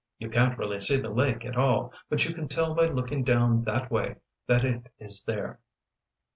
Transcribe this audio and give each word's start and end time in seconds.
You 0.17 0.31
can't 0.31 0.57
really 0.57 0.79
see 0.79 0.97
the 0.97 1.11
lake 1.11 1.45
at 1.45 1.55
all 1.55 1.93
but 2.09 2.25
you 2.25 2.33
can 2.33 2.47
tell 2.47 2.73
by 2.73 2.87
looking 2.87 3.23
down 3.23 3.65
that 3.65 3.91
way 3.91 4.15
that 4.47 4.65
it 4.65 4.91
is 4.97 5.23
there." 5.23 5.59